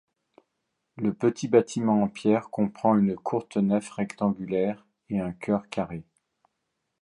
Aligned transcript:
Le 0.97 1.13
petit 1.13 1.47
bâtiment 1.47 2.01
en 2.01 2.07
pierre 2.07 2.49
comprend 2.49 2.97
une 2.97 3.15
courte 3.15 3.57
nef 3.57 3.87
rectangulaire 3.91 4.83
et 5.11 5.19
un 5.19 5.31
chœur 5.31 5.69
carré. 5.69 6.03